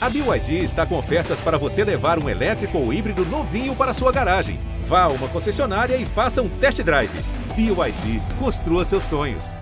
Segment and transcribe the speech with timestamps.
[0.00, 4.12] A BYD está com ofertas para você levar um elétrico ou híbrido novinho para sua
[4.12, 4.60] garagem.
[4.84, 7.10] Vá a uma concessionária e faça um test drive.
[7.56, 9.56] BYD, construa seus sonhos.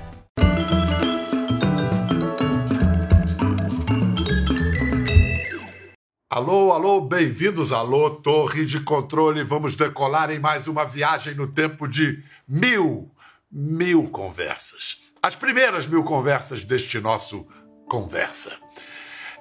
[6.28, 9.42] Alô, alô, bem-vindos, alô, Torre de Controle.
[9.42, 13.10] Vamos decolar em mais uma viagem no tempo de mil,
[13.50, 14.98] mil conversas.
[15.22, 17.46] As primeiras mil conversas deste nosso
[17.88, 18.52] Conversa.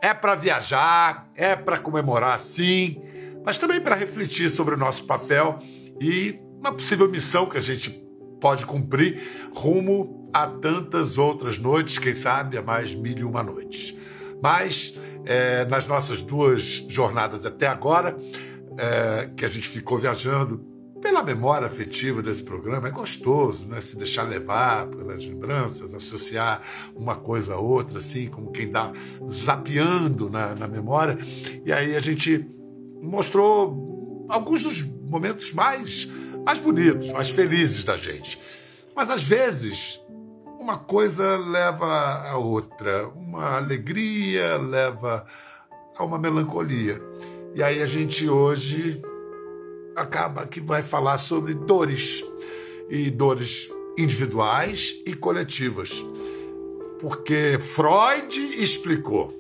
[0.02, 3.02] É para viajar, é para comemorar, sim,
[3.46, 5.60] mas também para refletir sobre o nosso papel
[6.00, 7.90] e uma possível missão que a gente
[8.42, 9.22] pode cumprir
[9.54, 13.96] rumo a tantas outras noites, quem sabe a mais mil e uma noites.
[14.42, 18.18] Mas é, nas nossas duas jornadas até agora,
[18.78, 20.75] é, que a gente ficou viajando
[21.06, 23.80] pela memória afetiva desse programa, é gostoso, né?
[23.80, 26.64] Se deixar levar pelas lembranças, associar
[26.96, 28.92] uma coisa a outra, assim, como quem dá
[29.30, 31.16] zapeando na, na memória.
[31.64, 32.50] E aí a gente
[33.04, 36.10] mostrou alguns dos momentos mais,
[36.44, 38.40] mais bonitos, mais felizes da gente.
[38.96, 40.02] Mas às vezes
[40.60, 45.24] uma coisa leva a outra, uma alegria leva
[45.96, 47.00] a uma melancolia.
[47.54, 49.04] E aí a gente hoje
[49.96, 52.24] acaba que vai falar sobre dores
[52.90, 56.04] e dores individuais e coletivas.
[57.00, 59.34] Porque Freud explicou: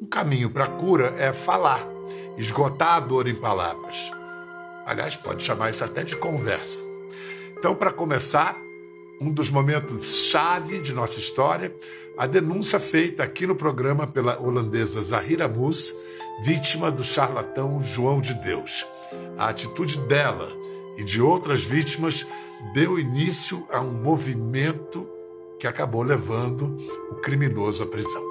[0.00, 1.86] o caminho para a cura é falar,
[2.36, 4.10] esgotar a dor em palavras.
[4.84, 6.78] Aliás, pode chamar isso até de conversa.
[7.56, 8.56] Então, para começar,
[9.20, 11.72] um dos momentos chave de nossa história,
[12.18, 15.94] a denúncia feita aqui no programa pela holandesa Zahira Mus,
[16.44, 18.84] vítima do charlatão João de Deus.
[19.36, 20.52] A atitude dela
[20.96, 22.26] e de outras vítimas
[22.72, 25.08] deu início a um movimento
[25.58, 26.76] que acabou levando
[27.10, 28.22] o criminoso à prisão.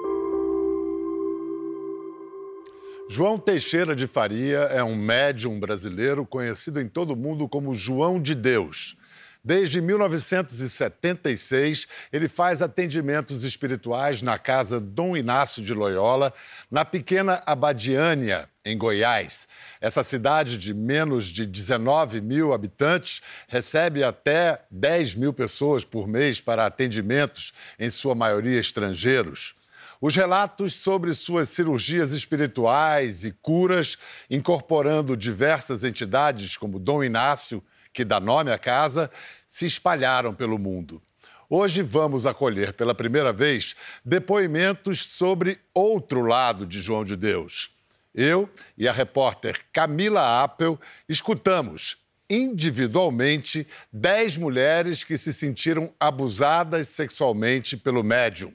[3.08, 8.20] João Teixeira de Faria é um médium brasileiro conhecido em todo o mundo como João
[8.20, 8.96] de Deus.
[9.44, 16.32] Desde 1976, ele faz atendimentos espirituais na casa Dom Inácio de Loyola,
[16.70, 19.48] na pequena Abadiânia, em Goiás.
[19.80, 26.40] Essa cidade de menos de 19 mil habitantes recebe até 10 mil pessoas por mês
[26.40, 29.56] para atendimentos, em sua maioria estrangeiros.
[30.00, 33.98] Os relatos sobre suas cirurgias espirituais e curas,
[34.30, 37.60] incorporando diversas entidades como Dom Inácio
[37.92, 39.10] que dá nome à casa,
[39.46, 41.02] se espalharam pelo mundo.
[41.48, 47.70] Hoje vamos acolher pela primeira vez depoimentos sobre outro lado de João de Deus.
[48.14, 51.98] Eu e a repórter Camila Appel escutamos
[52.28, 58.52] individualmente 10 mulheres que se sentiram abusadas sexualmente pelo médium.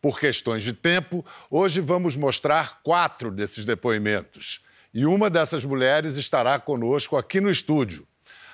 [0.00, 4.62] Por questões de tempo, hoje vamos mostrar quatro desses depoimentos.
[4.94, 8.06] E uma dessas mulheres estará conosco aqui no estúdio.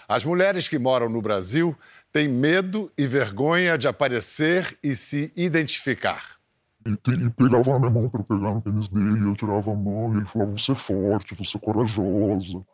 [0.08, 1.76] As mulheres que moram no Brasil
[2.12, 6.36] têm medo e vergonha de aparecer e se identificar.
[6.84, 10.14] Ele, ele pegava na minha mão para pegar no tênis dele, eu tirava a mão
[10.14, 12.64] e ele falava: Você é forte, você é corajosa,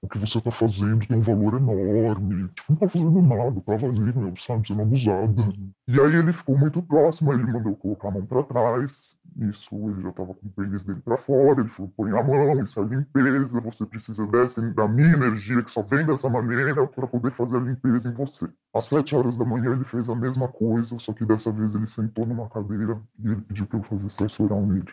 [0.00, 2.48] o que você tá fazendo tem um valor enorme.
[2.48, 5.42] Tipo, não tava fazendo nada, tava ali, meu, sabe, sendo abusada.
[5.86, 9.16] E aí ele ficou muito próximo, aí ele mandou colocar a mão pra trás.
[9.40, 12.62] Isso, ele já tava com o pênis dele pra fora, ele falou, põe a mão,
[12.62, 17.06] isso é limpeza, você precisa dessa, da minha energia, que só vem dessa maneira, para
[17.06, 18.48] poder fazer a limpeza em você.
[18.74, 21.88] Às sete horas da manhã ele fez a mesma coisa, só que dessa vez ele
[21.88, 24.92] sentou numa cadeira e ele pediu pra eu fazer sexo oral nele.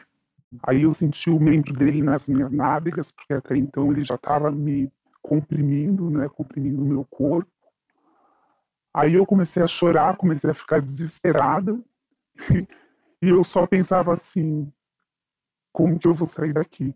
[0.63, 4.51] Aí eu senti o membro dele nas minhas nádegas, porque até então ele já estava
[4.51, 4.91] me
[5.21, 7.51] comprimindo, né, comprimindo o meu corpo.
[8.93, 11.77] Aí eu comecei a chorar, comecei a ficar desesperada.
[13.21, 14.71] e eu só pensava assim:
[15.71, 16.95] como que eu vou sair daqui?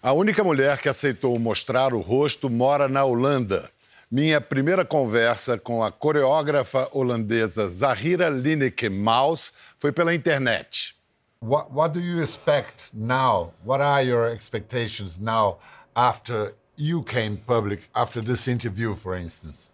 [0.00, 3.68] A única mulher que aceitou mostrar o rosto mora na Holanda.
[4.08, 10.95] Minha primeira conversa com a coreógrafa holandesa Zahira Lineker Maus foi pela internet.
[11.40, 13.52] What, what do you expect now?
[13.62, 15.58] What are your expectations now
[15.94, 19.70] after you came public after this interview, for instance?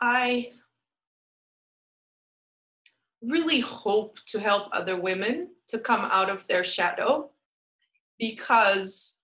[0.00, 0.50] I
[3.22, 7.30] really hope to help other women to come out of their shadow
[8.18, 9.22] because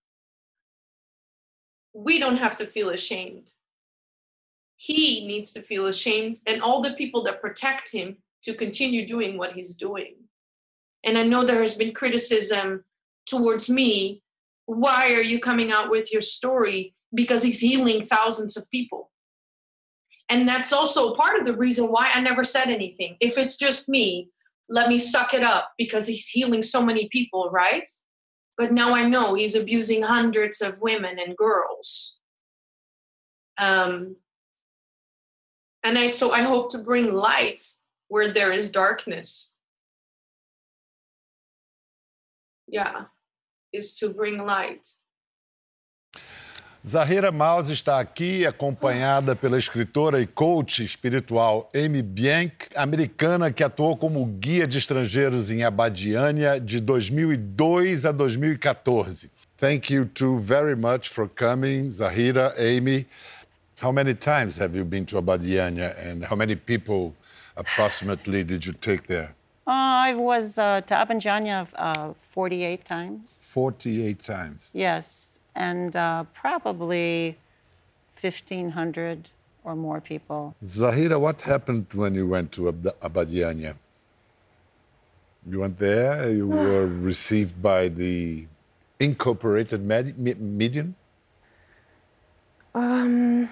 [1.93, 3.51] we don't have to feel ashamed.
[4.77, 9.37] He needs to feel ashamed, and all the people that protect him to continue doing
[9.37, 10.15] what he's doing.
[11.05, 12.85] And I know there has been criticism
[13.27, 14.23] towards me.
[14.67, 16.95] Why are you coming out with your story?
[17.15, 19.11] Because he's healing thousands of people.
[20.29, 23.17] And that's also part of the reason why I never said anything.
[23.21, 24.31] If it's just me,
[24.69, 27.89] let me suck it up because he's healing so many people, right?
[28.57, 32.21] But now I know he's abusing hundreds of women and girls.
[33.59, 34.17] Um,
[35.83, 37.61] and I so I hope to bring light
[38.11, 39.57] where there is darkness.
[42.67, 43.07] Yeah,
[43.73, 44.87] is to bring light.
[46.85, 53.97] Zahira Maus está aqui acompanhada pela escritora e coach espiritual Amy Bianc, americana que atuou
[53.97, 59.31] como guia de estrangeiros em Abadiânia de 2002 a 2014.
[59.59, 63.07] Thank you two very much for coming, Zahira, Amy.
[63.83, 67.15] How many times have you been to Abadiânia and how many people
[67.61, 69.31] approximately did you take there?
[69.67, 73.37] Uh, I was uh, to Abadiânia uh, 48 times.
[73.39, 74.71] 48 times.
[74.73, 77.39] Yes and uh, probably
[78.21, 79.29] 1,500
[79.65, 80.55] or more people.
[80.65, 83.75] Zahira, what happened when you went to Ab- Abadiania?
[85.49, 88.47] You went there, you were received by the
[88.99, 90.95] incorporated med- medium?
[92.75, 93.49] Um,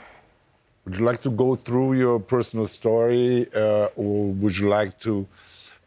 [0.89, 5.27] would you like to go through your personal story, uh, or would you like to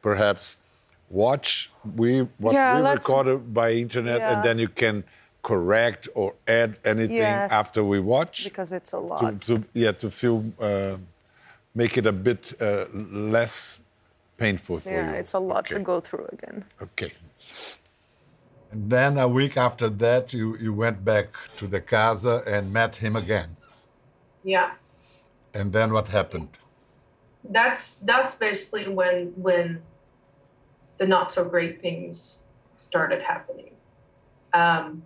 [0.01, 0.59] perhaps
[1.09, 4.31] watch we what yeah, we recorded by internet, yeah.
[4.31, 5.03] and then you can
[5.41, 8.43] correct or add anything yes, after we watch?
[8.43, 9.39] Because it's a lot.
[9.41, 10.97] To, to yeah, to feel, uh,
[11.73, 13.81] make it a bit uh, less
[14.37, 15.13] painful for yeah, you.
[15.13, 15.77] Yeah, it's a lot okay.
[15.77, 16.63] to go through again.
[16.79, 17.13] Okay.
[18.71, 21.27] And then a week after that, you, you went back
[21.57, 23.57] to the casa and met him again.
[24.43, 24.71] Yeah.
[25.53, 26.57] And then what happened?
[27.43, 29.81] That's that's basically when when
[30.97, 32.37] the not so great things
[32.77, 33.71] started happening.
[34.53, 35.03] Um,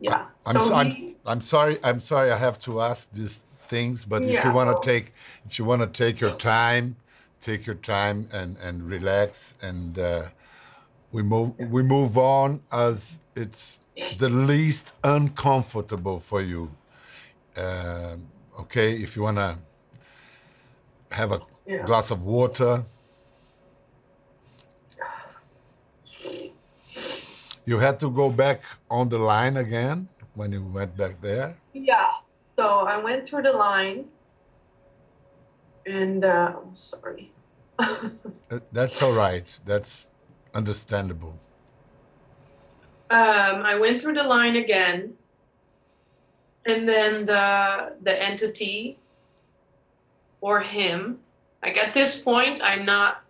[0.00, 0.26] yeah.
[0.44, 1.78] I'm, so I'm, I'm sorry.
[1.82, 2.30] I'm sorry.
[2.30, 5.12] I have to ask these things, but if you want to take,
[5.44, 6.96] if you want to take your time,
[7.40, 10.28] take your time and and relax, and uh,
[11.12, 13.78] we move we move on as it's
[14.18, 16.70] the least uncomfortable for you.
[17.56, 18.28] Um,
[18.60, 19.56] okay, if you want to
[21.10, 21.84] have a Yeah.
[21.86, 22.84] glass of water.
[27.64, 31.56] You had to go back on the line again when you went back there.
[31.72, 32.10] yeah.
[32.58, 34.06] So I went through the line,
[35.84, 37.32] and uh, I'm sorry.
[38.48, 39.58] Uh, That's all right.
[39.66, 40.06] That's
[40.54, 41.34] understandable.
[43.10, 45.14] Um, I went through the line again,
[46.66, 48.98] and then the the entity
[50.40, 51.20] or him.
[51.62, 53.24] Like at this point, I'm not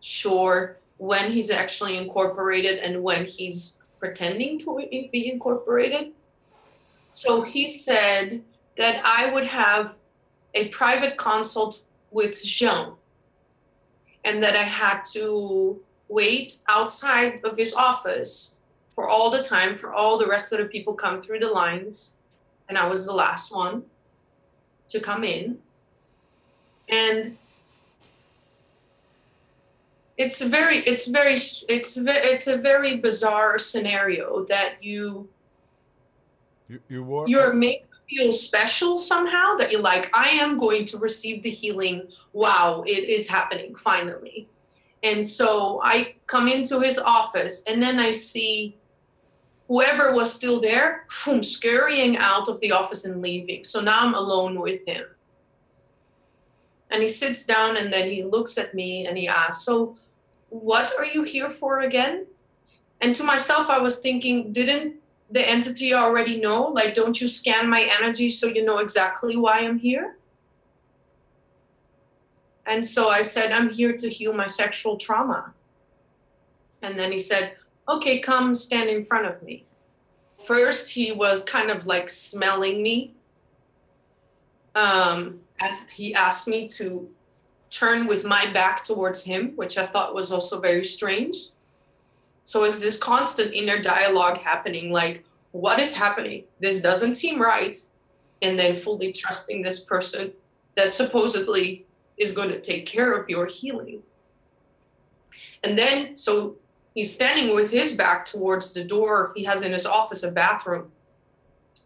[0.00, 6.12] sure when he's actually incorporated and when he's pretending to be incorporated.
[7.12, 8.42] So he said
[8.76, 9.94] that I would have
[10.54, 12.92] a private consult with Jean
[14.24, 18.55] and that I had to wait outside of his office
[18.96, 22.22] for all the time for all the rest of the people come through the lines.
[22.66, 23.84] And I was the last one
[24.88, 25.58] to come in.
[26.88, 27.36] And
[30.16, 35.28] it's very it's very it's it's a very bizarre scenario that you
[36.68, 37.28] You, you were.
[37.28, 41.50] you're made to feel special somehow that you're like i am going to receive the
[41.50, 42.08] healing.
[42.32, 44.48] Wow it is happening finally.
[45.02, 48.74] And so i come into his office and then i see
[49.68, 54.14] whoever was still there boom, scurrying out of the office and leaving so now i'm
[54.14, 55.04] alone with him
[56.90, 59.96] and he sits down and then he looks at me and he asks so
[60.50, 62.26] what are you here for again
[63.00, 64.96] and to myself i was thinking didn't
[65.30, 66.64] the entity already know?
[66.64, 70.16] Like, don't you scan my energy so you know exactly why I'm here?
[72.64, 75.52] And so I said, I'm here to heal my sexual trauma.
[76.82, 77.54] And then he said,
[77.88, 79.64] Okay, come stand in front of me.
[80.44, 83.14] First, he was kind of like smelling me
[84.74, 87.08] um, as he asked me to
[87.70, 91.36] turn with my back towards him, which I thought was also very strange.
[92.44, 96.44] So it's this constant inner dialogue happening like, what is happening?
[96.60, 97.76] This doesn't seem right.
[98.42, 100.32] And then fully trusting this person
[100.74, 101.86] that supposedly
[102.18, 104.02] is going to take care of your healing.
[105.64, 106.56] And then, so
[106.96, 109.32] he's standing with his back towards the door.
[109.36, 110.90] He has in his office a bathroom.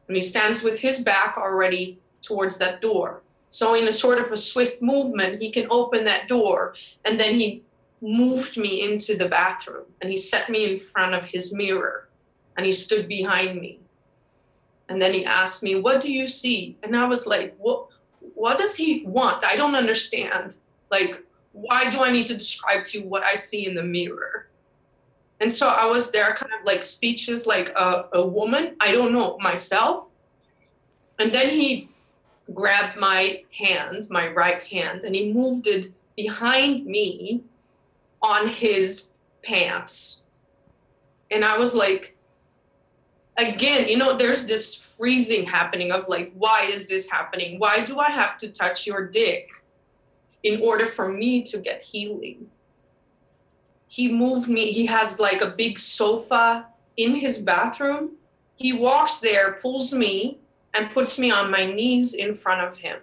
[0.08, 3.22] And he stands with his back already towards that door.
[3.50, 6.74] So, in a sort of a swift movement, he can open that door
[7.04, 7.62] and then he
[8.00, 12.08] moved me into the bathroom and he set me in front of his mirror
[12.56, 13.78] and he stood behind me
[14.88, 17.90] and then he asked me what do you see and i was like what
[18.40, 19.44] what does he want?
[19.44, 20.56] I don't understand.
[20.90, 24.39] Like, why do I need to describe to you what I see in the mirror?
[25.40, 28.76] And so I was there, kind of like speeches, like a, a woman.
[28.78, 30.08] I don't know myself.
[31.18, 31.88] And then he
[32.52, 37.42] grabbed my hand, my right hand, and he moved it behind me
[38.22, 40.26] on his pants.
[41.30, 42.16] And I was like,
[43.36, 47.58] again, you know, there's this freezing happening of like, why is this happening?
[47.58, 49.48] Why do I have to touch your dick
[50.42, 52.50] in order for me to get healing?
[53.90, 56.66] He moved me, he has like a big sofa
[56.96, 58.12] in his bathroom.
[58.54, 60.38] He walks there, pulls me,
[60.72, 63.00] and puts me on my knees in front of him.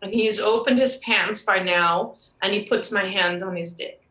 [0.00, 3.74] And he has opened his pants by now, and he puts my hand on his
[3.74, 4.04] dick.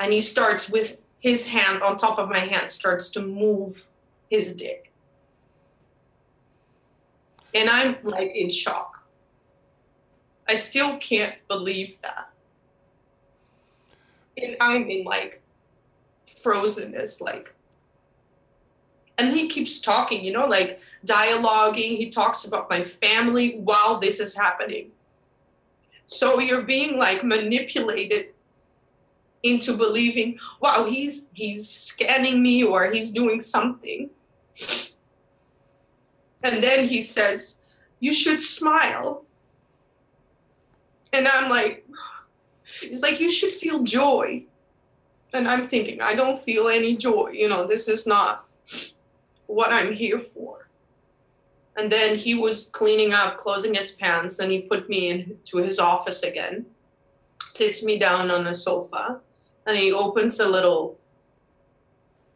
[0.00, 3.90] And he starts with his hand on top of my hand, starts to move
[4.28, 4.90] his dick.
[7.54, 9.06] And I'm like in shock.
[10.48, 12.30] I still can't believe that.
[14.36, 15.42] And I'm in like
[16.26, 17.56] frozenness, like
[19.18, 21.96] and he keeps talking, you know, like dialoguing.
[21.96, 24.90] He talks about my family while this is happening.
[26.06, 28.26] So you're being like manipulated
[29.42, 34.10] into believing, wow, he's he's scanning me or he's doing something.
[36.42, 37.64] And then he says,
[38.00, 39.24] You should smile.
[41.12, 41.86] And I'm like,
[42.80, 44.44] He's like, You should feel joy.
[45.32, 47.30] And I'm thinking, I don't feel any joy.
[47.30, 48.46] You know, this is not
[49.46, 50.68] what I'm here for.
[51.76, 55.78] And then he was cleaning up, closing his pants, and he put me into his
[55.78, 56.64] office again,
[57.48, 59.20] sits me down on a sofa,
[59.66, 60.98] and he opens a little,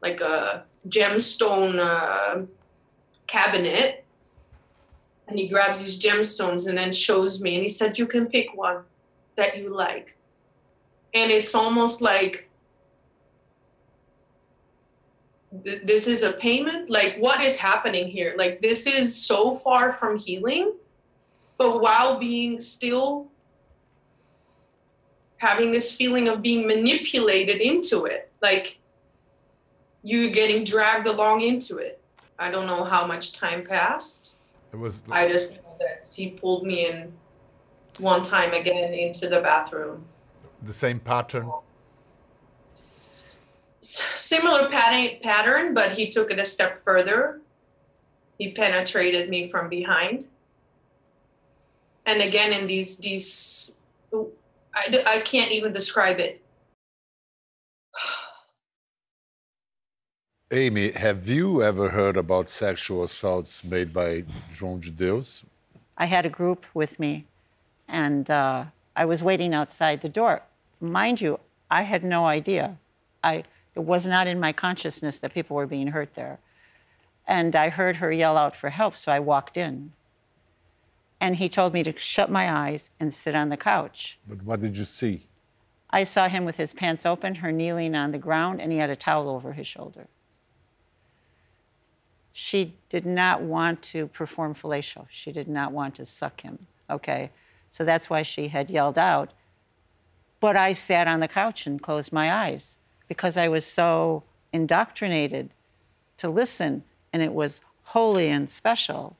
[0.02, 2.42] like a gemstone uh,
[3.26, 4.04] cabinet,
[5.26, 8.54] and he grabs these gemstones and then shows me, and he said, You can pick
[8.54, 8.82] one
[9.36, 10.16] that you like.
[11.12, 12.48] And it's almost like
[15.64, 16.90] th- this is a payment?
[16.90, 18.34] Like what is happening here?
[18.36, 20.74] Like this is so far from healing
[21.58, 23.28] but while being still
[25.36, 28.78] having this feeling of being manipulated into it like
[30.02, 32.00] you're getting dragged along into it.
[32.38, 34.36] I don't know how much time passed.
[34.72, 37.12] It was i just know that he pulled me in
[37.98, 40.04] one time again into the bathroom
[40.62, 41.50] the same pattern.
[43.80, 47.40] Similar pattern, pattern, but he took it a step further.
[48.38, 50.26] He penetrated me from behind.
[52.06, 53.80] And again, in these these,
[54.74, 56.42] I, d- I can't even describe it.
[60.52, 65.44] Amy, have you ever heard about sexual assaults made by João de Deus?
[65.96, 67.26] I had a group with me,
[67.86, 68.64] and uh,
[68.96, 70.42] I was waiting outside the door.
[70.80, 71.38] Mind you,
[71.70, 72.78] I had no idea.
[73.22, 73.44] I,
[73.74, 76.38] it was not in my consciousness that people were being hurt there.
[77.26, 79.92] And I heard her yell out for help, so I walked in.
[81.20, 84.18] And he told me to shut my eyes and sit on the couch.
[84.26, 85.26] But what did you see?
[85.90, 88.90] I saw him with his pants open, her kneeling on the ground, and he had
[88.90, 90.06] a towel over his shoulder.
[92.32, 95.06] She did not want to perform fellatio.
[95.10, 96.66] She did not want to suck him.
[96.88, 97.30] Okay.
[97.72, 99.32] So that's why she had yelled out.
[100.40, 102.78] But I sat on the couch and closed my eyes
[103.08, 105.50] because I was so indoctrinated
[106.16, 106.82] to listen,
[107.12, 109.16] and it was holy and special.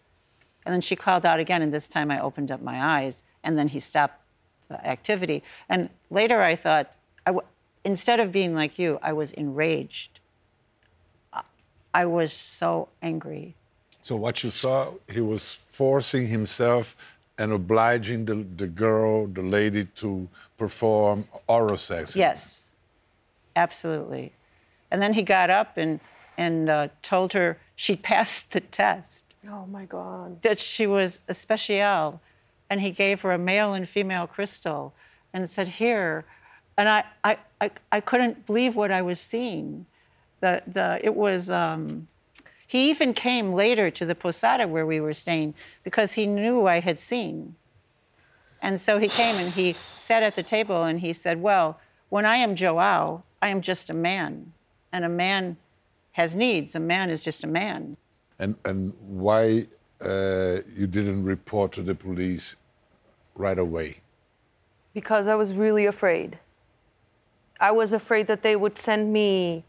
[0.65, 3.59] And then she called out again, and this time I opened up my eyes, and
[3.59, 4.21] then he stopped
[4.69, 5.43] the activity.
[5.69, 6.93] And later I thought,
[7.27, 7.47] I w-
[7.85, 10.21] instead of being like you, I was enraged.
[11.33, 11.43] I-
[11.93, 13.55] I was so angry.
[14.03, 16.97] So what you saw, he was forcing himself
[17.41, 20.29] and obliging the, the girl, the lady, to
[20.59, 22.15] perform oral sex.
[22.15, 22.69] Yes,
[23.57, 24.33] absolutely.
[24.91, 26.01] And then he got up and,
[26.37, 30.43] and uh, told her she'd passed the test, Oh my God.
[30.43, 32.21] that she was a speciale.
[32.69, 34.93] And he gave her a male and female crystal
[35.33, 36.25] and said, Here.
[36.77, 39.87] And I, I, I, I couldn't believe what I was seeing.
[40.41, 42.07] The, the, it was, um,
[42.71, 46.79] he even came later to the posada where we were staying because he knew I
[46.79, 47.57] had seen.
[48.63, 52.25] And so he came and he sat at the table and he said, Well, when
[52.25, 54.53] I am Joao, I am just a man.
[54.93, 55.57] And a man
[56.13, 56.77] has needs.
[56.77, 57.97] A man is just a man.
[58.39, 59.67] And, and why
[60.01, 62.55] uh, you didn't report to the police
[63.35, 63.97] right away?
[64.95, 66.39] Because I was really afraid.
[67.59, 69.65] I was afraid that they would send me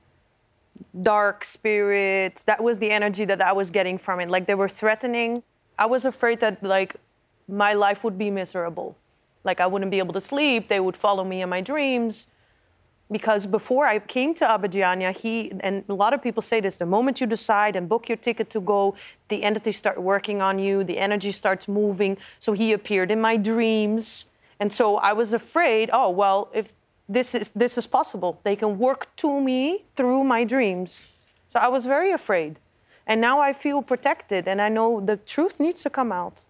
[1.02, 2.44] dark spirits.
[2.44, 4.30] That was the energy that I was getting from it.
[4.30, 5.44] Like they were threatening.
[5.78, 6.96] I was afraid that like
[7.48, 8.98] my life would be miserable.
[9.44, 10.70] Like I wouldn't be able to sleep.
[10.70, 12.28] They would follow me in my dreams.
[13.12, 16.86] Because before I came to Abidjania, he and a lot of people say this: the
[16.86, 18.96] moment you decide and book your ticket to go,
[19.28, 20.86] the entities start working on you.
[20.86, 22.18] The energy starts moving.
[22.40, 24.26] So he appeared in my dreams,
[24.62, 25.90] and so I was afraid.
[25.92, 26.74] Oh well, if
[27.12, 31.06] this is this is possible, they can work to me through my dreams.
[31.48, 32.60] So I was very afraid,
[33.06, 36.44] and now I feel protected, and I know the truth needs to come out.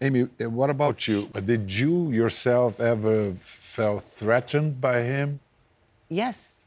[0.00, 1.28] Amy, uh, what about you?
[1.44, 5.38] Did you yourself ever felt threatened by him?
[6.08, 6.62] Yes,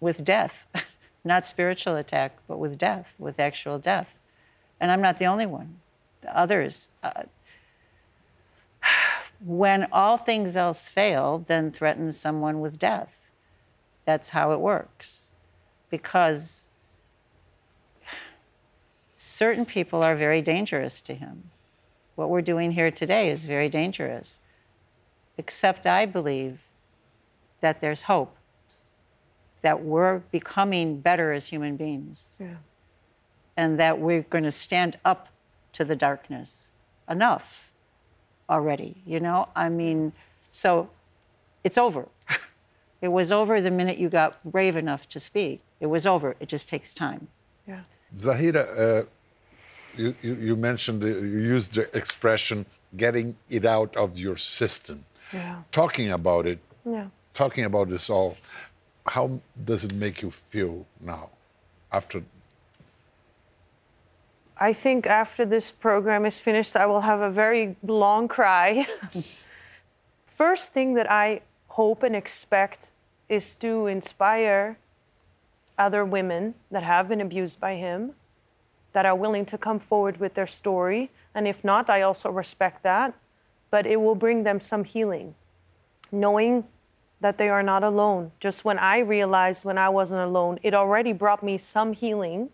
[0.00, 0.54] with death.
[1.24, 4.14] not spiritual attack, but with death, with actual death.
[4.80, 5.80] And I'm not the only one.
[6.22, 6.88] The others.
[7.02, 7.24] Uh,
[9.44, 13.14] when all things else fail, then threaten someone with death.
[14.04, 15.32] That's how it works.
[15.88, 16.66] Because
[19.16, 21.50] certain people are very dangerous to him.
[22.16, 24.40] What we're doing here today is very dangerous.
[25.38, 26.60] Except I believe
[27.60, 28.36] that there's hope,
[29.62, 32.56] that we're becoming better as human beings, Yeah.
[33.56, 35.28] and that we're going to stand up
[35.72, 36.72] to the darkness
[37.08, 37.69] enough
[38.54, 39.48] already, you know?
[39.54, 40.12] I mean,
[40.50, 40.90] so
[41.64, 42.08] it's over.
[43.00, 45.60] it was over the minute you got brave enough to speak.
[45.78, 46.36] It was over.
[46.40, 47.28] It just takes time.
[47.66, 47.80] Yeah.
[48.14, 49.04] Zahira, uh,
[49.96, 52.66] you, you, you mentioned, uh, you used the expression
[52.96, 55.04] getting it out of your system.
[55.32, 55.62] Yeah.
[55.70, 57.06] Talking about it, Yeah.
[57.34, 58.36] talking about this all,
[59.06, 61.30] how does it make you feel now
[61.92, 62.22] after
[64.62, 68.86] I think after this program is finished, I will have a very long cry.
[70.26, 72.92] First thing that I hope and expect
[73.30, 74.76] is to inspire
[75.78, 78.12] other women that have been abused by him,
[78.92, 81.10] that are willing to come forward with their story.
[81.34, 83.14] And if not, I also respect that.
[83.70, 85.36] But it will bring them some healing,
[86.12, 86.64] knowing
[87.20, 88.32] that they are not alone.
[88.40, 92.50] Just when I realized when I wasn't alone, it already brought me some healing.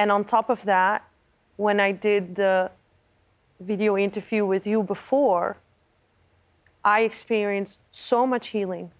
[0.00, 1.04] And on top of that,
[1.58, 2.70] when I did the
[3.60, 5.58] video interview with you before,
[6.82, 8.92] I experienced so much healing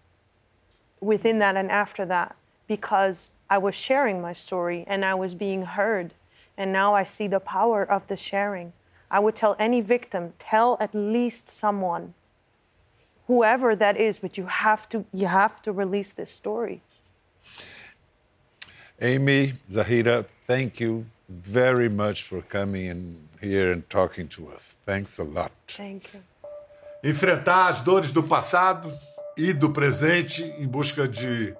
[1.01, 2.37] within that and after that
[2.69, 6.13] because I was sharing my story and I was being heard.
[6.59, 8.75] And now I see the power of the sharing.
[9.11, 12.13] I would tell any victim, tell at least someone,
[13.27, 16.83] whoever that is, but you have to you have to release this story.
[19.01, 24.77] Amy, Zahira, thank you very much for coming in here and talking to us.
[24.85, 25.53] Thanks a lot.
[25.69, 26.21] Thank you.
[27.05, 28.93] Enfrentar as dores do passado
[29.37, 31.55] e do presente em busca de,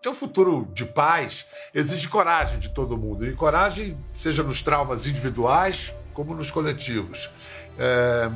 [0.00, 3.26] de um futuro de paz exige coragem de todo mundo.
[3.26, 7.28] E coragem, seja nos traumas individuais como nos coletivos.
[7.76, 8.30] É,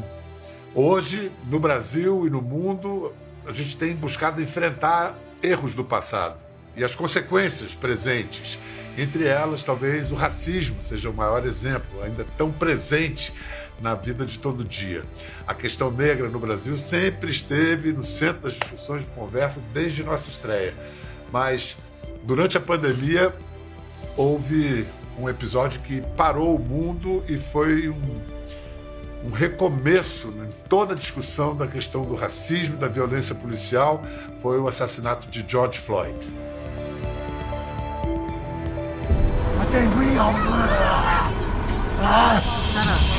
[0.74, 3.14] hoje, no Brasil e no mundo,
[3.46, 6.36] a gente tem buscado enfrentar erros do passado
[6.76, 8.58] e as consequências presentes.
[8.96, 13.32] Entre elas, talvez o racismo seja o maior exemplo, ainda tão presente
[13.80, 15.04] na vida de todo dia.
[15.46, 20.28] A questão negra no Brasil sempre esteve no centro das discussões de conversa desde nossa
[20.28, 20.74] estreia.
[21.32, 21.76] Mas
[22.24, 23.34] durante a pandemia
[24.16, 24.86] houve
[25.18, 28.20] um episódio que parou o mundo e foi um,
[29.24, 34.02] um recomeço em toda a discussão da questão do racismo, da violência policial,
[34.42, 36.16] foi o assassinato de George Floyd.
[39.72, 40.50] 这不是咬字
[40.82, 41.30] 啊
[42.02, 43.09] 啊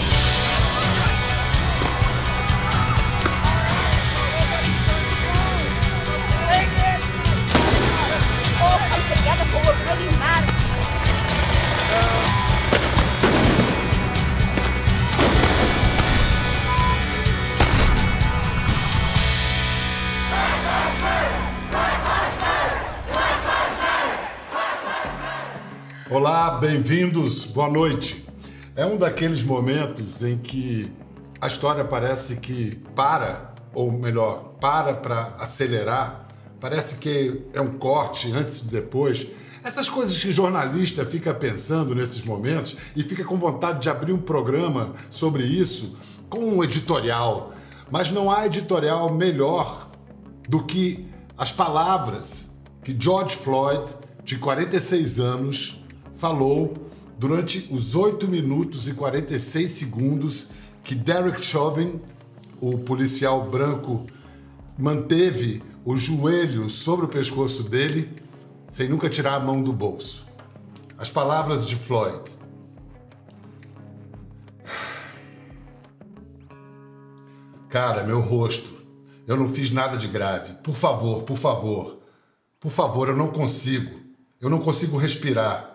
[26.14, 28.28] Olá, bem-vindos, boa noite.
[28.76, 30.92] É um daqueles momentos em que
[31.40, 36.28] a história parece que para, ou melhor, para para acelerar,
[36.60, 39.26] parece que é um corte antes e depois.
[39.64, 44.20] Essas coisas que jornalista fica pensando nesses momentos e fica com vontade de abrir um
[44.20, 45.96] programa sobre isso
[46.30, 47.54] com um editorial.
[47.90, 49.90] Mas não há editorial melhor
[50.50, 52.48] do que as palavras
[52.84, 53.96] que George Floyd,
[54.26, 55.81] de 46 anos,
[56.22, 56.76] falou
[57.18, 60.50] durante os 8 minutos e 46 segundos
[60.84, 62.00] que Derek Chauvin,
[62.62, 64.06] o policial branco,
[64.78, 68.22] manteve o joelho sobre o pescoço dele
[68.68, 70.28] sem nunca tirar a mão do bolso.
[70.96, 72.22] As palavras de Floyd.
[77.68, 78.72] Cara, meu rosto.
[79.26, 80.54] Eu não fiz nada de grave.
[80.62, 81.98] Por favor, por favor.
[82.60, 84.00] Por favor, eu não consigo.
[84.40, 85.71] Eu não consigo respirar.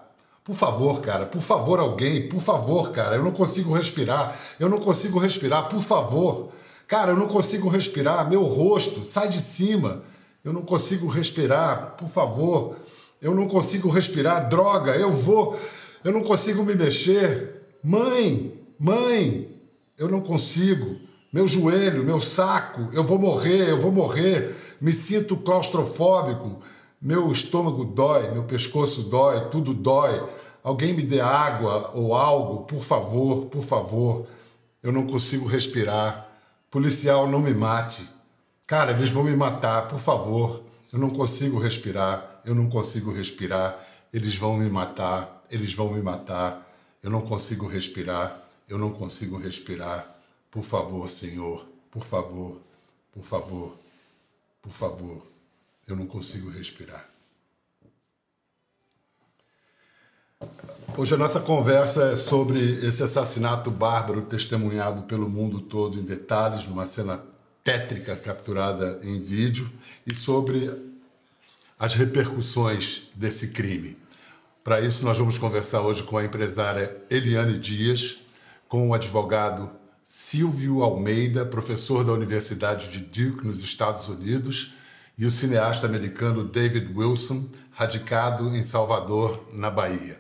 [0.46, 4.32] Por favor, cara, por favor, alguém, por favor, cara, eu não consigo respirar.
[4.60, 6.50] Eu não consigo respirar, por favor.
[6.86, 8.30] Cara, eu não consigo respirar.
[8.30, 10.02] Meu rosto, sai de cima.
[10.44, 12.76] Eu não consigo respirar, por favor.
[13.20, 14.48] Eu não consigo respirar.
[14.48, 15.58] Droga, eu vou.
[16.04, 17.62] Eu não consigo me mexer.
[17.82, 19.48] Mãe, mãe,
[19.98, 20.96] eu não consigo.
[21.32, 24.54] Meu joelho, meu saco, eu vou morrer, eu vou morrer.
[24.80, 26.62] Me sinto claustrofóbico.
[27.00, 30.26] Meu estômago dói, meu pescoço dói, tudo dói.
[30.62, 34.26] Alguém me dê água ou algo, por favor, por favor.
[34.82, 36.26] Eu não consigo respirar.
[36.70, 38.08] Policial, não me mate.
[38.66, 40.62] Cara, eles vão me matar, por favor.
[40.92, 42.40] Eu não consigo respirar.
[42.44, 43.78] Eu não consigo respirar.
[44.12, 45.44] Eles vão me matar.
[45.50, 46.66] Eles vão me matar.
[47.02, 48.42] Eu não consigo respirar.
[48.68, 50.16] Eu não consigo respirar.
[50.50, 51.66] Por favor, Senhor.
[51.90, 52.56] Por favor.
[53.12, 53.76] Por favor.
[54.62, 55.35] Por favor.
[55.86, 57.08] Eu não consigo respirar.
[60.96, 66.66] Hoje a nossa conversa é sobre esse assassinato bárbaro testemunhado pelo mundo todo em detalhes,
[66.66, 67.22] numa cena
[67.62, 69.70] tétrica capturada em vídeo,
[70.04, 70.70] e sobre
[71.78, 73.96] as repercussões desse crime.
[74.64, 78.18] Para isso, nós vamos conversar hoje com a empresária Eliane Dias,
[78.66, 79.70] com o advogado
[80.02, 84.72] Silvio Almeida, professor da Universidade de Duke, nos Estados Unidos,
[85.18, 90.18] e o cineasta americano David Wilson, radicado em Salvador, na Bahia.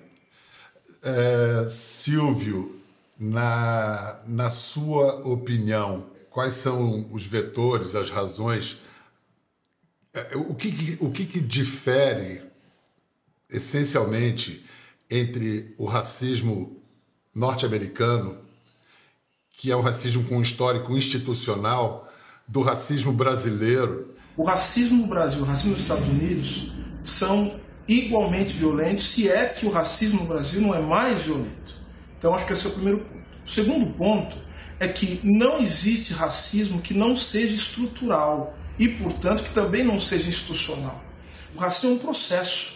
[1.02, 2.80] É, Silvio,
[3.18, 8.78] na, na sua opinião, quais são os vetores, as razões,
[10.14, 12.42] é, o que, o que, que difere
[13.50, 14.64] essencialmente
[15.10, 16.82] entre o racismo
[17.34, 18.38] norte-americano,
[19.50, 22.10] que é o racismo com histórico institucional,
[22.48, 29.12] do racismo brasileiro, o racismo no Brasil o racismo nos Estados Unidos são igualmente violentos,
[29.12, 31.76] se é que o racismo no Brasil não é mais violento.
[32.18, 33.26] Então, acho que esse é o primeiro ponto.
[33.44, 34.36] O segundo ponto
[34.78, 40.28] é que não existe racismo que não seja estrutural e, portanto, que também não seja
[40.28, 41.02] institucional.
[41.54, 42.74] O racismo é um processo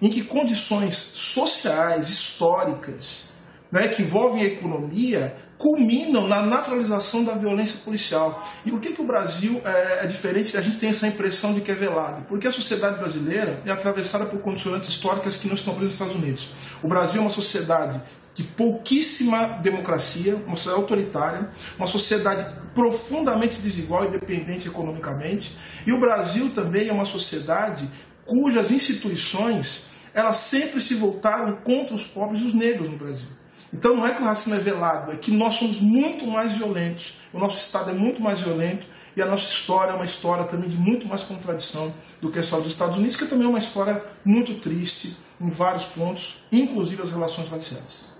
[0.00, 3.26] em que condições sociais, históricas,
[3.70, 8.44] né, que envolvem a economia, culminam na naturalização da violência policial.
[8.66, 10.56] E por que, que o Brasil é, é diferente?
[10.56, 12.22] A gente tem essa impressão de que é velado.
[12.26, 16.24] Porque a sociedade brasileira é atravessada por condicionantes históricas que não estão presentes nos Estados
[16.26, 16.50] Unidos.
[16.82, 18.00] O Brasil é uma sociedade
[18.34, 21.48] de pouquíssima democracia, uma sociedade autoritária,
[21.78, 22.44] uma sociedade
[22.74, 25.56] profundamente desigual e dependente economicamente.
[25.86, 27.88] E o Brasil também é uma sociedade
[28.26, 33.28] cujas instituições elas sempre se voltaram contra os pobres e os negros no Brasil.
[33.72, 37.14] Então não é que o racismo é velado, é que nós somos muito mais violentos,
[37.32, 40.68] o nosso Estado é muito mais violento e a nossa história é uma história também
[40.68, 44.02] de muito mais contradição do que história dos Estados Unidos, que também é uma história
[44.24, 48.12] muito triste em vários pontos, inclusive as relações raciais.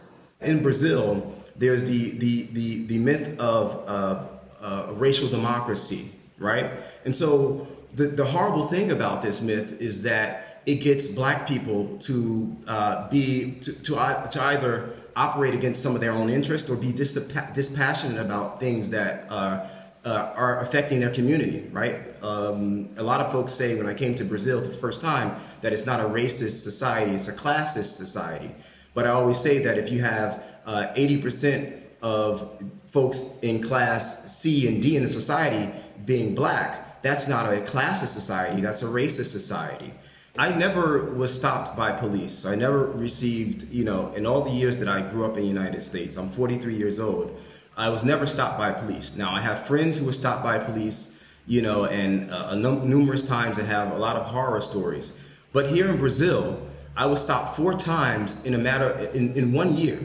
[0.44, 1.22] In Brazil,
[1.58, 4.26] there's the, the, the, the myth of, of
[4.60, 6.70] uh, racial democracy, right?
[7.06, 11.96] And so the, the horrible thing about this myth is that it gets black people
[12.00, 13.94] to uh, be to, to,
[14.30, 18.90] to either operate against some of their own interests or be dispa- dispassionate about things
[18.90, 19.66] that uh,
[20.04, 21.96] uh, are affecting their community, right?
[22.22, 25.36] Um, a lot of folks say when I came to Brazil for the first time
[25.60, 28.52] that it's not a racist society, it's a classist society.
[28.94, 34.66] But I always say that if you have uh, 80% of folks in class C
[34.68, 35.72] and D in the society
[36.04, 39.92] being black, that's not a classist society, that's a racist society.
[40.38, 42.46] I never was stopped by police.
[42.46, 45.48] I never received, you know, in all the years that I grew up in the
[45.48, 47.38] United States, I'm 43 years old,
[47.76, 49.14] I was never stopped by police.
[49.14, 53.26] Now, I have friends who were stopped by police, you know, and uh, num- numerous
[53.26, 55.20] times I have a lot of horror stories.
[55.52, 56.66] But here in Brazil,
[56.96, 60.00] I was stopped four times in a matter, in, in one year,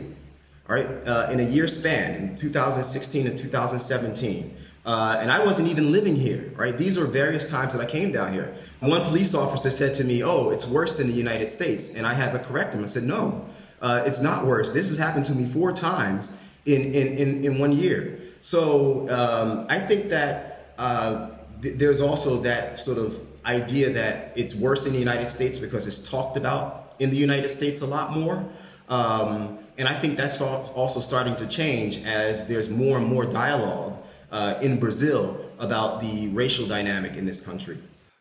[0.70, 4.56] all right, uh, in a year span, in 2016 and 2017.
[4.88, 6.76] Uh, and I wasn't even living here, right?
[6.78, 8.56] These are various times that I came down here.
[8.80, 11.96] One police officer said to me, Oh, it's worse than the United States.
[11.96, 12.84] And I had to correct him.
[12.84, 13.46] I said, No,
[13.82, 14.72] uh, it's not worse.
[14.72, 18.18] This has happened to me four times in, in, in, in one year.
[18.40, 24.56] So um, I think that uh, th- there's also that sort of idea that it's
[24.56, 28.12] worse in the United States because it's talked about in the United States a lot
[28.12, 28.46] more.
[28.88, 34.02] Um, and I think that's also starting to change as there's more and more dialogue
[34.32, 37.78] uh, in Brazil about the racial dynamic in this country.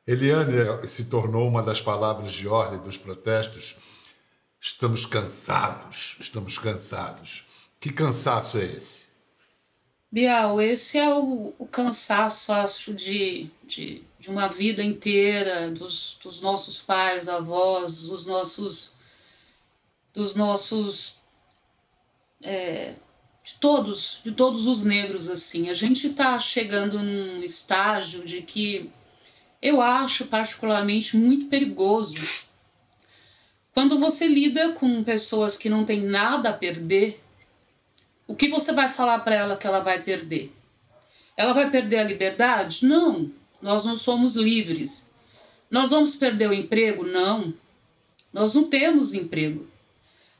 [0.06, 3.76] Eliane se tornou uma das palavras de ordem dos protestos.
[4.60, 7.44] Estamos cansados, estamos cansados.
[7.80, 9.06] Que cansaço é esse?
[10.10, 16.40] Bial, esse é o, o cansaço, acho, de, de, de, uma vida inteira dos, dos
[16.40, 18.92] nossos pais, avós, dos nossos.
[20.14, 21.18] dos nossos.
[22.42, 22.94] É,
[23.46, 25.70] de todos, de todos os negros, assim.
[25.70, 28.90] A gente está chegando num estágio de que
[29.62, 32.16] eu acho particularmente muito perigoso.
[33.72, 37.22] Quando você lida com pessoas que não têm nada a perder,
[38.26, 40.52] o que você vai falar para ela que ela vai perder?
[41.36, 42.84] Ela vai perder a liberdade?
[42.84, 43.30] Não,
[43.62, 45.12] nós não somos livres.
[45.70, 47.06] Nós vamos perder o emprego?
[47.06, 47.54] Não,
[48.32, 49.68] nós não temos emprego.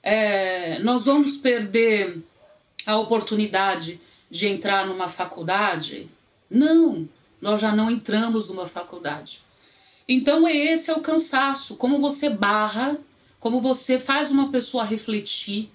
[0.03, 2.25] É, nós vamos perder
[2.87, 6.09] a oportunidade de entrar numa faculdade?
[6.49, 7.09] Não,
[7.41, 9.43] nós já não entramos numa faculdade.
[10.09, 12.97] Então, esse é o cansaço, como você barra,
[13.41, 15.71] como você faz uma pessoa refletir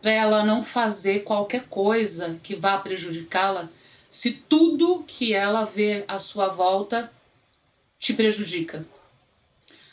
[0.00, 3.68] para ela não fazer qualquer coisa que vá prejudicá-la,
[4.08, 7.10] se tudo que ela vê à sua volta
[7.98, 8.86] te prejudica.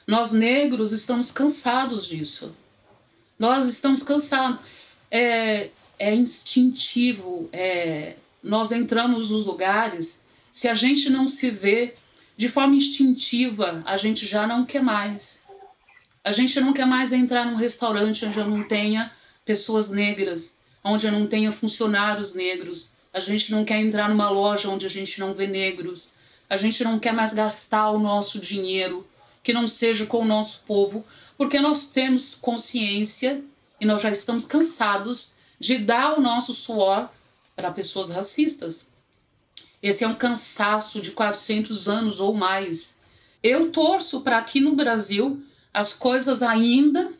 [0.05, 2.53] Nós negros estamos cansados disso.
[3.39, 4.59] Nós estamos cansados.
[5.09, 5.69] É,
[6.03, 7.49] é instintivo.
[7.53, 11.95] É, nós entramos nos lugares, se a gente não se vê
[12.35, 15.43] de forma instintiva, a gente já não quer mais.
[16.23, 19.11] A gente não quer mais entrar num restaurante onde eu não tenha
[19.45, 22.91] pessoas negras, onde eu não tenha funcionários negros.
[23.13, 26.13] A gente não quer entrar numa loja onde a gente não vê negros.
[26.49, 29.07] A gente não quer mais gastar o nosso dinheiro
[29.41, 31.05] que não seja com o nosso povo,
[31.37, 33.43] porque nós temos consciência
[33.79, 37.09] e nós já estamos cansados de dar o nosso suor
[37.55, 38.91] para pessoas racistas.
[39.81, 42.99] Esse é um cansaço de 400 anos ou mais.
[43.41, 45.41] Eu torço para aqui no Brasil
[45.73, 47.13] as coisas ainda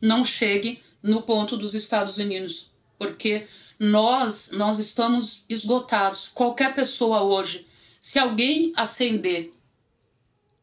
[0.00, 3.46] não cheguem no ponto dos Estados Unidos, porque
[3.78, 6.28] nós nós estamos esgotados.
[6.34, 7.68] Qualquer pessoa hoje,
[8.00, 9.54] se alguém acender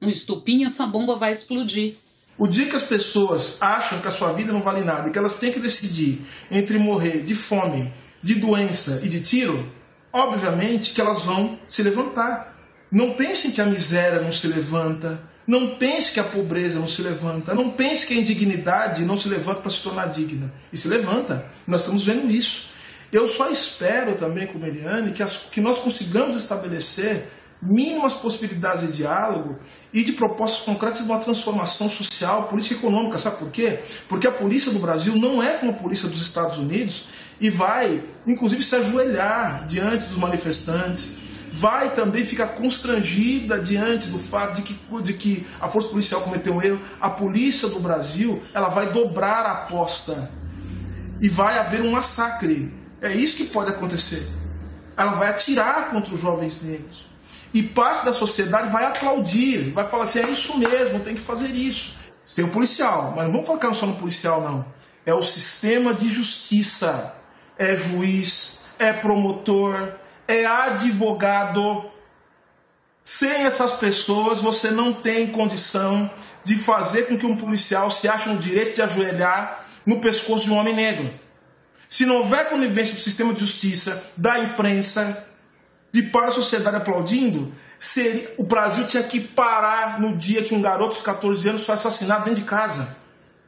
[0.02, 1.96] um estupinho, essa bomba vai explodir.
[2.40, 5.20] O dia que as pessoas acham que a sua vida não vale nada e que
[5.20, 9.70] elas têm que decidir entre morrer de fome, de doença e de tiro,
[10.12, 12.58] obviamente que elas vão se levantar.
[12.90, 17.02] Não pensem que a miséria não se levanta, não pense que a pobreza não se
[17.02, 17.56] levanta.
[17.56, 20.54] Não pense que a indignidade não se levanta para se tornar digna.
[20.72, 21.44] E se levanta.
[21.66, 22.70] Nós estamos vendo isso.
[23.12, 27.28] Eu só espero também, como Eliane, que, as, que nós consigamos estabelecer
[27.62, 29.58] mínimas possibilidades de diálogo
[29.94, 33.18] e de propostas concretas de uma transformação social, política e econômica.
[33.18, 33.80] Sabe por quê?
[34.08, 37.08] Porque a polícia do Brasil não é como a polícia dos Estados Unidos
[37.40, 44.56] e vai, inclusive, se ajoelhar diante dos manifestantes vai também ficar constrangida diante do fato
[44.56, 46.80] de que, de que a força policial cometeu um erro.
[47.02, 50.30] A polícia do Brasil ela vai dobrar a aposta
[51.22, 52.74] e vai haver um massacre.
[53.02, 54.28] É isso que pode acontecer.
[54.96, 57.09] Ela vai atirar contra os jovens negros.
[57.54, 61.48] E parte da sociedade vai aplaudir, vai falar assim: é isso mesmo, tem que fazer
[61.48, 61.98] isso.
[62.36, 64.66] Tem o policial, mas não vamos focar só no policial, não.
[65.06, 67.16] É o sistema de justiça.
[67.58, 69.94] É juiz, é promotor,
[70.28, 71.92] é advogado.
[73.04, 76.10] Sem essas pessoas, você não tem condição
[76.44, 80.52] de fazer com que um policial se ache no direito de ajoelhar no pescoço de
[80.52, 81.12] um homem negro.
[81.90, 85.29] Se não houver conivência do sistema de justiça, da imprensa,
[85.92, 90.62] de para a sociedade aplaudindo, seria, o Brasil tinha que parar no dia que um
[90.62, 93.00] garoto de 14 anos foi assassinado dentro de casa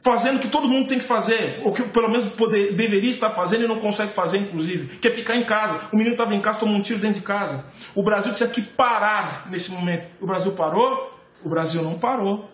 [0.02, 3.30] fazendo o que todo mundo tem que fazer, ou que pelo menos poder, deveria estar
[3.30, 5.80] fazendo e não consegue fazer, inclusive, que é ficar em casa.
[5.92, 7.64] O menino estava em casa, tomou um tiro dentro de casa.
[7.94, 10.08] O Brasil tinha que parar nesse momento.
[10.20, 11.18] O Brasil parou?
[11.44, 12.50] O Brasil não parou.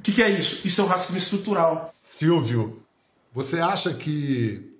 [0.00, 0.66] O que, que é isso?
[0.66, 1.94] Isso é o racismo estrutural.
[2.00, 2.82] Silvio,
[3.34, 4.74] você acha que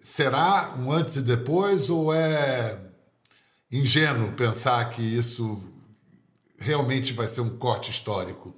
[0.00, 2.76] será um antes e depois ou é
[3.70, 5.70] ingênuo pensar que isso
[6.58, 8.54] realmente vai ser um corte histórico?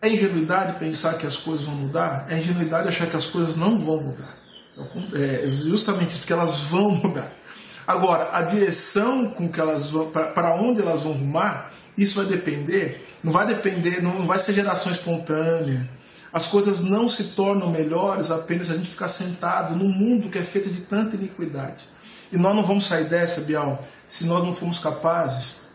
[0.00, 2.26] É ingenuidade pensar que as coisas vão mudar?
[2.30, 4.36] É ingenuidade achar que as coisas não vão mudar.
[5.14, 7.30] É justamente porque elas vão mudar.
[7.86, 13.04] Agora, a direção com que elas vão, para onde elas vão rumar, isso vai depender,
[13.24, 15.88] não vai depender, não vai ser geração espontânea.
[16.32, 20.42] As coisas não se tornam melhores apenas a gente ficar sentado num mundo que é
[20.42, 21.88] feito de tanta iniquidade.
[22.32, 25.68] E nós não vamos sair dessa, Bial, se nós não formos capazes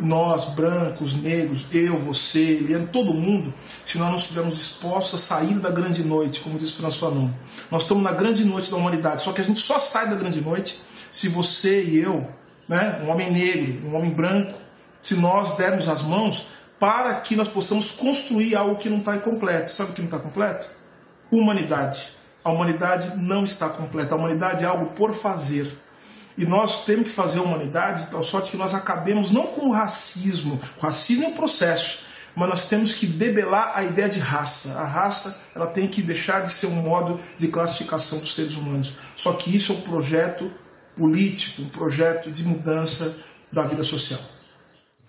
[0.00, 3.52] nós, brancos, negros, eu, você, Eliane, todo mundo,
[3.84, 7.30] se nós não estivermos dispostos a sair da grande noite, como diz François Fanon.
[7.68, 10.40] Nós estamos na grande noite da humanidade, só que a gente só sai da grande
[10.40, 12.28] noite se você e eu,
[12.68, 14.54] né, um homem negro, um homem branco,
[15.00, 16.46] se nós dermos as mãos
[16.78, 19.70] para que nós possamos construir algo que não está incompleto.
[19.70, 20.68] Sabe o que não está completo?
[21.30, 22.10] Humanidade.
[22.44, 24.14] A humanidade não está completa.
[24.14, 25.72] A humanidade é algo por fazer.
[26.36, 29.68] E nós temos que fazer a humanidade de tal sorte que nós acabemos não com
[29.68, 32.00] o racismo, o racismo é um processo,
[32.34, 34.78] mas nós temos que debelar a ideia de raça.
[34.80, 38.94] A raça ela tem que deixar de ser um modo de classificação dos seres humanos.
[39.14, 40.50] Só que isso é um projeto
[40.96, 43.18] político, um projeto de mudança
[43.52, 44.20] da vida social.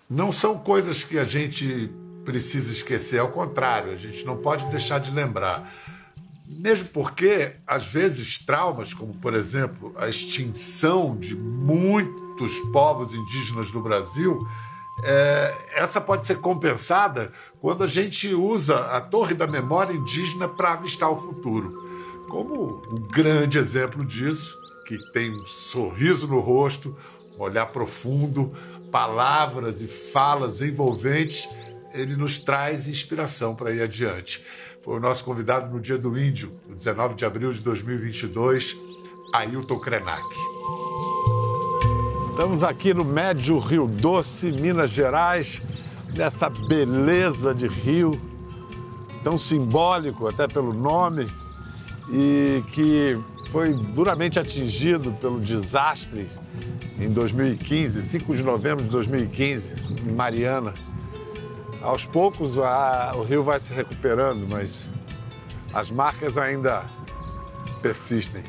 [0.08, 1.90] Não são coisas que a gente
[2.24, 5.72] precisa esquecer, ao contrário, a gente não pode deixar de lembrar.
[6.58, 13.82] Mesmo porque, às vezes, traumas, como por exemplo a extinção de muitos povos indígenas no
[13.82, 14.38] Brasil,
[15.02, 20.74] é, essa pode ser compensada quando a gente usa a Torre da Memória Indígena para
[20.74, 22.24] avistar o futuro.
[22.28, 26.96] Como um grande exemplo disso, que tem um sorriso no rosto,
[27.36, 28.52] um olhar profundo,
[28.90, 31.48] palavras e falas envolventes,
[31.92, 34.44] ele nos traz inspiração para ir adiante.
[34.84, 38.76] Foi o nosso convidado no Dia do Índio, no 19 de abril de 2022,
[39.32, 40.22] Ailton Krenak.
[42.28, 45.62] Estamos aqui no Médio Rio Doce, Minas Gerais,
[46.14, 48.20] nessa beleza de rio,
[49.22, 51.28] tão simbólico até pelo nome,
[52.12, 53.16] e que
[53.50, 56.28] foi duramente atingido pelo desastre
[57.00, 60.74] em 2015, 5 de novembro de 2015, em Mariana.
[61.84, 64.88] Aos poucos a, o rio vai se recuperando, mas
[65.74, 66.82] as marcas ainda
[67.82, 68.42] persistem.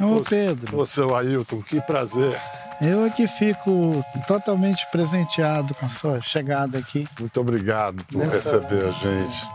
[0.00, 0.76] Ô, Pedro.
[0.76, 2.36] Ô, seu Ailton, que prazer.
[2.80, 7.06] Eu aqui fico totalmente presenteado com a sua chegada aqui.
[7.18, 9.48] Muito obrigado por Nessa- receber a gente.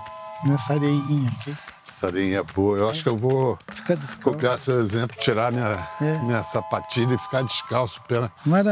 [0.46, 1.56] Nessa areinha aqui.
[1.88, 2.78] Essa arinha é boa.
[2.78, 3.60] Eu acho que eu vou
[4.24, 6.18] copiar seu exemplo, tirar minha, É.
[6.20, 8.22] minha sapatilha e ficar descalço, pé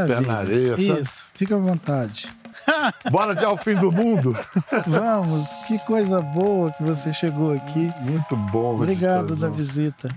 [0.07, 0.71] pé na areia.
[0.77, 1.01] sabe?
[1.01, 2.33] Isso, fica à vontade.
[3.11, 4.35] Bora de ao fim do mundo.
[4.87, 7.91] Vamos, que coisa boa que você chegou aqui.
[8.01, 8.75] Muito bom.
[8.75, 10.09] Obrigado da visita.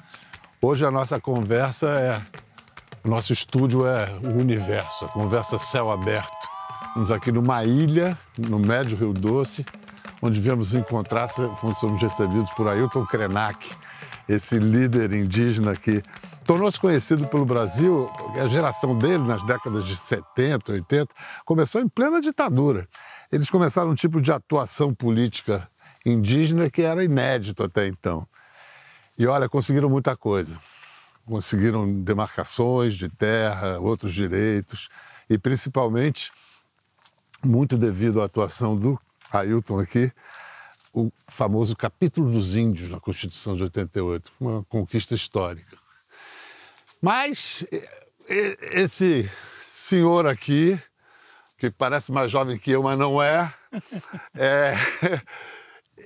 [0.62, 2.20] Hoje a nossa conversa é.
[3.04, 6.48] Nosso estúdio é o universo, a conversa céu aberto.
[6.88, 9.64] Estamos aqui numa ilha, no Médio Rio Doce,
[10.20, 13.74] onde viemos encontrar, somos recebidos por Ailton Krenak,
[14.28, 16.02] esse líder indígena que
[16.44, 21.14] tornou-se conhecido pelo Brasil, a geração dele, nas décadas de 70, 80,
[21.46, 22.86] começou em plena ditadura.
[23.32, 25.66] Eles começaram um tipo de atuação política
[26.04, 28.28] indígena que era inédito até então.
[29.18, 30.58] E olha, conseguiram muita coisa.
[31.30, 34.88] Conseguiram demarcações de terra, outros direitos,
[35.28, 36.32] e principalmente,
[37.44, 39.00] muito devido à atuação do
[39.32, 40.10] Ailton aqui,
[40.92, 44.28] o famoso capítulo dos índios na Constituição de 88.
[44.32, 45.78] Foi uma conquista histórica.
[47.00, 47.64] Mas
[48.72, 49.30] esse
[49.70, 50.76] senhor aqui,
[51.56, 53.54] que parece mais jovem que eu, mas não é,
[54.34, 54.74] é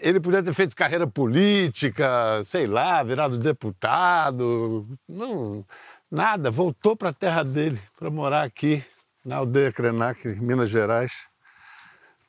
[0.04, 4.86] ele podia ter feito carreira política, sei lá, virado deputado.
[5.08, 5.64] Não,
[6.10, 6.50] nada.
[6.50, 8.84] Voltou para a terra dele, para morar aqui,
[9.24, 11.26] na aldeia Krenak, em Minas Gerais.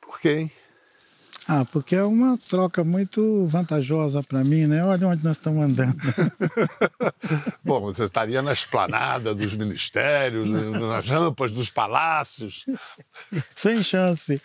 [0.00, 0.52] Por quê, hein?
[1.46, 4.82] Ah, porque é uma troca muito vantajosa para mim, né?
[4.82, 5.96] Olha onde nós estamos andando.
[7.62, 12.64] Bom, você estaria na esplanada dos ministérios, nas rampas dos palácios.
[13.54, 14.40] Sem chance.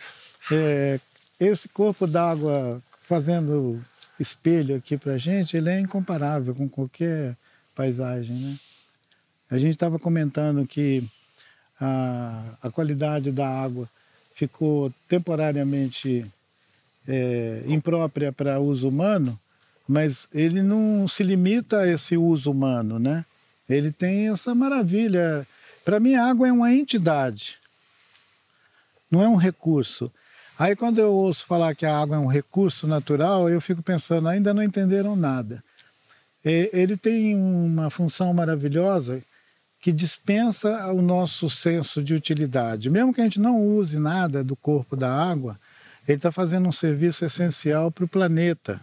[0.51, 0.99] É,
[1.39, 3.77] esse corpo d'água fazendo
[4.17, 7.35] espelho aqui para gente, ele é incomparável com qualquer
[7.75, 8.57] paisagem, né?
[9.49, 11.03] A gente estava comentando que
[11.77, 13.89] a, a qualidade da água
[14.33, 16.23] ficou temporariamente
[17.05, 19.37] é, imprópria para uso humano,
[19.85, 23.25] mas ele não se limita a esse uso humano, né?
[23.67, 25.45] Ele tem essa maravilha.
[25.83, 27.57] Para mim, a água é uma entidade,
[29.11, 30.09] não é um recurso.
[30.61, 34.27] Aí, quando eu ouço falar que a água é um recurso natural, eu fico pensando,
[34.27, 35.63] ainda não entenderam nada.
[36.45, 39.23] Ele tem uma função maravilhosa
[39.79, 42.91] que dispensa o nosso senso de utilidade.
[42.91, 45.59] Mesmo que a gente não use nada do corpo da água,
[46.07, 48.79] ele está fazendo um serviço essencial para o planeta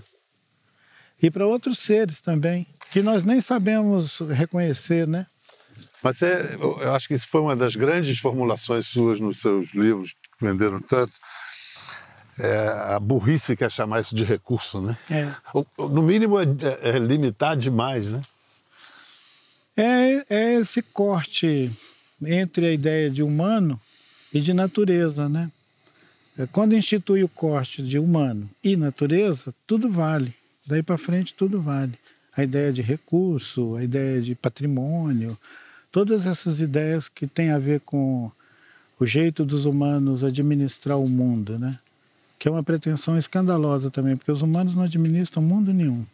[1.22, 5.29] e para outros seres também, que nós nem sabemos reconhecer, né?
[6.03, 10.12] Mas é, eu acho que isso foi uma das grandes formulações suas nos seus livros,
[10.12, 11.12] que venderam tanto.
[12.39, 14.97] É, a burrice quer chamar isso de recurso, né?
[15.11, 15.32] É.
[15.53, 18.20] Ou- ou, No mínimo é, é- é limitar demais, né?
[19.76, 21.70] É, é esse corte
[22.24, 23.80] entre a ideia de humano
[24.32, 25.51] e de natureza, né?
[26.39, 30.34] É, Quando institui o corte de humano e natureza, tudo vale.
[30.66, 31.95] Daí para frente, tudo vale.
[32.36, 35.36] a ideia de recurso, a ideia de patrimônio,
[35.91, 38.30] todas essas ideias que têm a ver com
[39.01, 41.76] o jeito dos humanos administrar o mundo, né?
[42.39, 46.07] Que é uma pretensão escandalosa também, porque os humanos não administram mundo nenhum.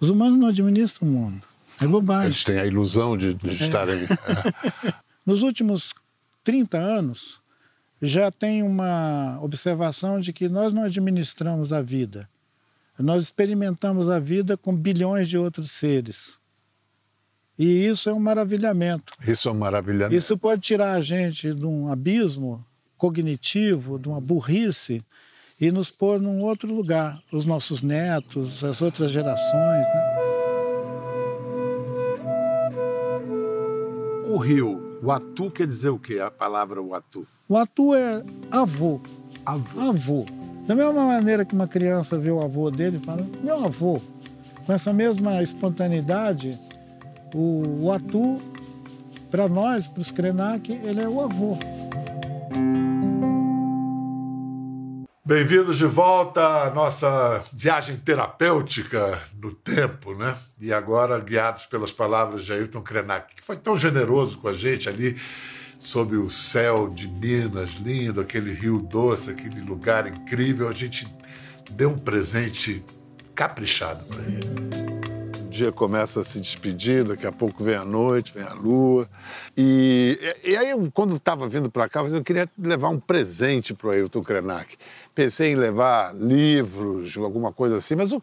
[0.00, 1.42] Os humanos não administram o mundo.
[1.80, 2.26] É bobagem.
[2.26, 3.52] Eles têm a ilusão de, de É.
[3.52, 4.06] estarem.
[4.84, 4.94] É.
[5.24, 5.92] Nos últimos
[6.44, 7.40] 30 anos,
[8.00, 12.28] já tem uma observação de que nós não administramos a vida.
[12.98, 16.38] Nós experimentamos a vida com bilhões de outros seres.
[17.58, 19.12] E isso é um maravilhamento.
[19.26, 20.14] Isso é um maravilhamento.
[20.14, 22.64] Isso pode tirar a gente de um abismo
[22.96, 25.02] cognitivo, de uma burrice,
[25.60, 29.86] e nos pôr num outro lugar, os nossos netos, as outras gerações.
[29.86, 30.16] Né?
[34.28, 36.18] O rio, o atu quer dizer o quê?
[36.20, 37.26] A palavra o atu.
[37.48, 39.00] O atu é avô.
[39.44, 40.26] Avô.
[40.66, 44.00] Da mesma maneira que uma criança vê o avô dele e fala, meu avô.
[44.66, 46.58] Com essa mesma espontaneidade,
[47.32, 48.36] o, o atu,
[49.30, 51.56] para nós, para os Krenak, ele é o avô.
[55.26, 60.36] Bem-vindos de volta à nossa viagem terapêutica no tempo, né?
[60.60, 64.88] E agora guiados pelas palavras de Ailton Krenak, que foi tão generoso com a gente
[64.88, 65.20] ali
[65.80, 70.68] sob o céu de Minas, lindo, aquele rio doce, aquele lugar incrível.
[70.68, 71.08] A gente
[71.72, 72.84] deu um presente
[73.34, 75.40] caprichado para ele.
[75.44, 79.08] O dia começa a se despedir, daqui a pouco vem a noite, vem a lua.
[79.56, 83.88] E, e aí, eu, quando estava vindo para cá, eu queria levar um presente para
[83.88, 84.76] o Ailton Krenak.
[85.14, 88.22] Pensei em levar livros, alguma coisa assim, mas o,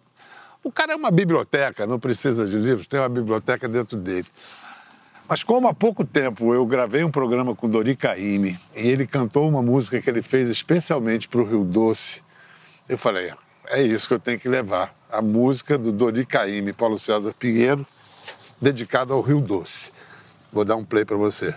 [0.63, 4.27] o cara é uma biblioteca, não precisa de livros, tem uma biblioteca dentro dele.
[5.27, 9.47] Mas como há pouco tempo eu gravei um programa com Dori Caymmi e ele cantou
[9.49, 12.21] uma música que ele fez especialmente para o Rio Doce,
[12.88, 13.34] eu falei,
[13.67, 14.93] é isso que eu tenho que levar.
[15.09, 17.88] A música do Dori Caymmi, Paulo César Pinheiro,
[18.61, 19.91] dedicada ao Rio Doce.
[20.54, 21.56] Vou dar um play para você.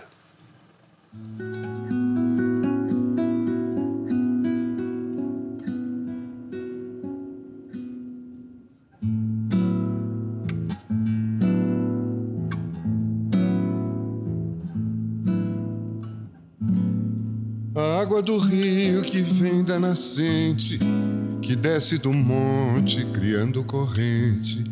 [17.75, 20.79] A água do rio que vem da nascente,
[21.39, 24.63] que desce do monte, criando corrente,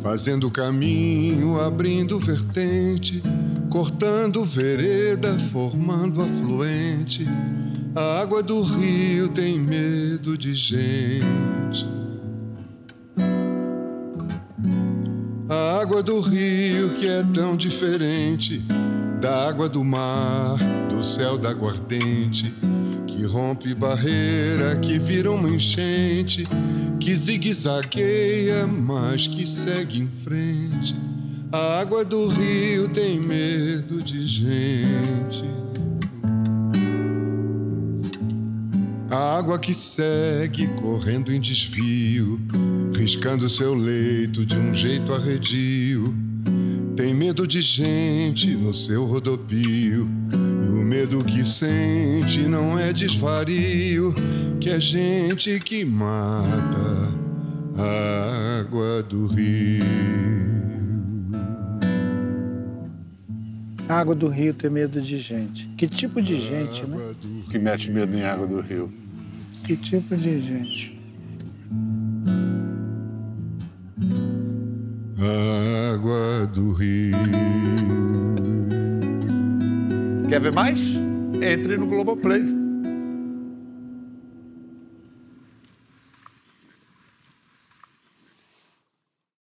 [0.00, 3.20] fazendo caminho, abrindo vertente,
[3.76, 7.26] cortando vereda, formando afluente.
[7.94, 11.86] A água do rio tem medo de gente.
[15.46, 18.64] A água do rio que é tão diferente
[19.20, 20.56] da água do mar,
[20.88, 22.54] do céu da aguardente,
[23.06, 26.44] que rompe barreira, que vira uma enchente,
[26.98, 30.75] que zigue-zagueia, mas que segue em frente.
[31.52, 35.44] A água do rio tem medo de gente.
[39.08, 42.40] A água que segue correndo em desvio,
[42.94, 46.12] riscando seu leito de um jeito arredio.
[46.96, 50.08] Tem medo de gente no seu rodopio.
[50.32, 54.12] E o medo que sente não é desvario,
[54.60, 57.14] que é gente que mata
[57.76, 60.65] a água do rio.
[63.88, 65.66] Água do rio tem medo de gente.
[65.76, 67.14] Que tipo de gente, né?
[67.50, 68.92] Que mete medo em água do rio.
[69.64, 70.96] Que tipo de gente?
[75.18, 77.16] A água do rio.
[80.28, 80.80] Quer ver mais?
[81.40, 82.65] Entre no Globoplay.